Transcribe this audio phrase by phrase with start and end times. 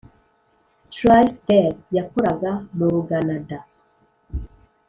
[0.91, 3.57] trysdale yakoraga muruganada